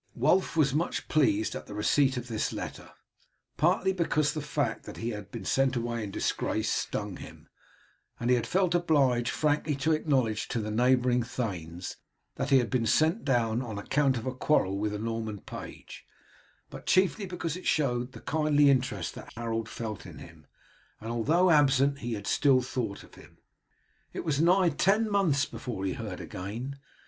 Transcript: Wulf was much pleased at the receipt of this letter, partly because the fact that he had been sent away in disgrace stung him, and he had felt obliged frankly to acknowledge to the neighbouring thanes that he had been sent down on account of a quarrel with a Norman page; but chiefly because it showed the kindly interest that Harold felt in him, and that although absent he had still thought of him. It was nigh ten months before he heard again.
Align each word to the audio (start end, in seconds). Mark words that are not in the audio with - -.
Wulf 0.15 0.57
was 0.57 0.73
much 0.73 1.07
pleased 1.09 1.53
at 1.53 1.67
the 1.67 1.75
receipt 1.75 2.17
of 2.17 2.27
this 2.27 2.51
letter, 2.51 2.89
partly 3.55 3.93
because 3.93 4.33
the 4.33 4.41
fact 4.41 4.85
that 4.85 4.97
he 4.97 5.09
had 5.09 5.29
been 5.29 5.45
sent 5.45 5.75
away 5.75 6.03
in 6.03 6.09
disgrace 6.09 6.71
stung 6.71 7.17
him, 7.17 7.47
and 8.19 8.31
he 8.31 8.35
had 8.35 8.47
felt 8.47 8.73
obliged 8.73 9.29
frankly 9.29 9.75
to 9.75 9.91
acknowledge 9.91 10.47
to 10.47 10.59
the 10.59 10.71
neighbouring 10.71 11.21
thanes 11.21 11.97
that 12.33 12.49
he 12.49 12.57
had 12.57 12.71
been 12.71 12.87
sent 12.87 13.23
down 13.23 13.61
on 13.61 13.77
account 13.77 14.17
of 14.17 14.25
a 14.25 14.33
quarrel 14.33 14.75
with 14.79 14.91
a 14.91 14.97
Norman 14.97 15.39
page; 15.39 16.03
but 16.71 16.87
chiefly 16.87 17.27
because 17.27 17.55
it 17.55 17.67
showed 17.67 18.13
the 18.13 18.21
kindly 18.21 18.71
interest 18.71 19.13
that 19.13 19.31
Harold 19.35 19.69
felt 19.69 20.07
in 20.07 20.17
him, 20.17 20.47
and 20.99 21.11
that 21.11 21.13
although 21.13 21.51
absent 21.51 21.99
he 21.99 22.13
had 22.13 22.25
still 22.25 22.63
thought 22.63 23.03
of 23.03 23.13
him. 23.13 23.37
It 24.13 24.25
was 24.25 24.41
nigh 24.41 24.69
ten 24.69 25.07
months 25.11 25.45
before 25.45 25.85
he 25.85 25.93
heard 25.93 26.19
again. 26.19 26.79